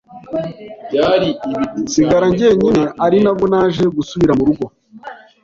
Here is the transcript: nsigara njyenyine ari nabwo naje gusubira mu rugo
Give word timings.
nsigara 1.81 2.25
njyenyine 2.31 2.83
ari 3.05 3.17
nabwo 3.23 3.45
naje 3.53 3.83
gusubira 3.97 4.33
mu 4.37 4.43
rugo 4.47 4.65